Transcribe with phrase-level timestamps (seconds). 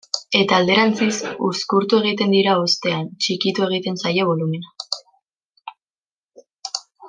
[0.37, 1.17] Eta alderantziz,
[1.49, 4.75] uzkurtu egiten dira hoztean, txikitu egiten zaie bolumena.